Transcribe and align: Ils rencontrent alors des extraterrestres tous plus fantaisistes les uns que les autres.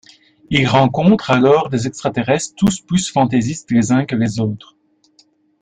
Ils 0.49 0.67
rencontrent 0.67 1.29
alors 1.29 1.69
des 1.69 1.85
extraterrestres 1.85 2.55
tous 2.57 2.79
plus 2.81 3.07
fantaisistes 3.11 3.69
les 3.69 3.91
uns 3.91 4.03
que 4.07 4.15
les 4.15 4.39
autres. 4.39 4.75